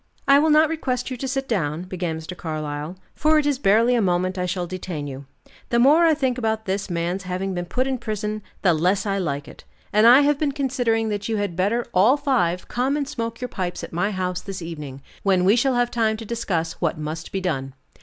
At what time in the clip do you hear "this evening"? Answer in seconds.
14.41-15.03